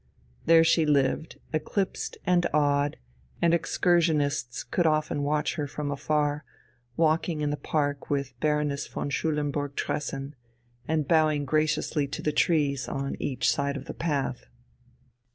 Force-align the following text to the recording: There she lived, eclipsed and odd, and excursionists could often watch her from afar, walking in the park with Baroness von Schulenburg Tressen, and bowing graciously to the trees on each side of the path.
There 0.47 0.63
she 0.63 0.83
lived, 0.83 1.39
eclipsed 1.53 2.17
and 2.25 2.47
odd, 2.55 2.97
and 3.39 3.53
excursionists 3.53 4.63
could 4.63 4.87
often 4.87 5.21
watch 5.21 5.57
her 5.57 5.67
from 5.67 5.91
afar, 5.91 6.43
walking 6.97 7.41
in 7.41 7.51
the 7.51 7.55
park 7.55 8.09
with 8.09 8.33
Baroness 8.39 8.87
von 8.87 9.11
Schulenburg 9.11 9.75
Tressen, 9.75 10.33
and 10.87 11.07
bowing 11.07 11.45
graciously 11.45 12.07
to 12.07 12.23
the 12.23 12.31
trees 12.31 12.87
on 12.87 13.15
each 13.19 13.47
side 13.47 13.77
of 13.77 13.85
the 13.85 13.93
path. 13.93 14.47